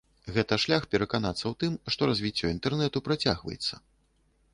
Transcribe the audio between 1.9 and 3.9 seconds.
што развіццё інтэрнэту працягваецца.